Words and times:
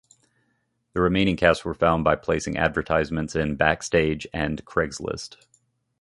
The 0.93 0.99
remaining 0.99 1.35
cast 1.35 1.63
were 1.63 1.75
found 1.75 2.03
by 2.03 2.15
placing 2.15 2.57
advertisements 2.57 3.35
in 3.35 3.55
"Backstage" 3.55 4.25
and 4.33 4.65
"Craigslist". 4.65 5.35